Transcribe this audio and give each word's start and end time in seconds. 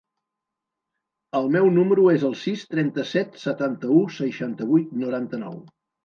El 1.39 1.49
meu 1.55 1.67
número 1.75 2.05
es 2.13 2.23
el 2.29 2.33
sis, 2.43 2.63
trenta-set, 2.71 3.37
setanta-u, 3.41 3.99
seixanta-vuit, 4.15 4.97
noranta-nou. 5.03 5.61